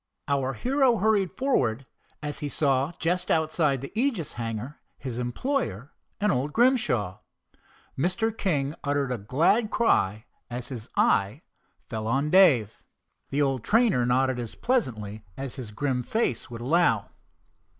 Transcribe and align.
Our 0.27 0.53
hero 0.53 0.97
hurried 0.97 1.37
forward 1.37 1.85
as 2.23 2.39
he 2.39 2.49
saw 2.49 2.91
just 2.97 3.29
outside 3.29 3.81
the 3.81 3.91
Aegis 3.93 4.33
hangar 4.33 4.79
his 4.97 5.19
employer 5.19 5.93
and 6.19 6.31
old 6.31 6.53
Grimshaw. 6.53 7.19
Mr. 7.95 8.35
King 8.35 8.73
uttered 8.83 9.11
a 9.11 9.19
glad 9.19 9.69
cry 9.69 10.25
as 10.49 10.69
his 10.69 10.89
eye 10.97 11.43
fell 11.87 12.07
on 12.07 12.31
Dave. 12.31 12.81
The 13.29 13.43
old 13.43 13.63
trainer 13.63 14.03
nodded 14.03 14.39
as 14.39 14.55
pleasantly 14.55 15.23
as 15.37 15.57
his 15.57 15.69
grim 15.69 16.01
face 16.01 16.49
would 16.49 16.61
allow. 16.61 17.09